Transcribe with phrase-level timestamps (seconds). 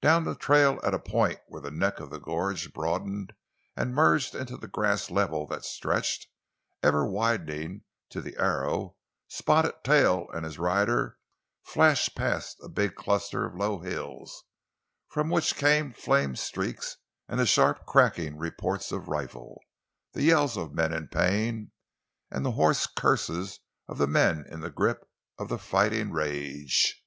[0.00, 3.32] Down the trail at a point where the neck of the gorge broadened
[3.76, 6.28] and merged into the grass level that stretched,
[6.84, 8.94] ever widening, to the Arrow,
[9.26, 11.18] Spotted Tail and his rider
[11.64, 14.44] flashed past a big cluster of low hills
[15.08, 19.58] from which came flame streaks and the sharp, cracking reports of rifles,
[20.12, 21.72] the yells of men in pain,
[22.30, 23.58] and the hoarse curses
[23.88, 25.08] of men in the grip
[25.40, 27.02] of the fighting rage.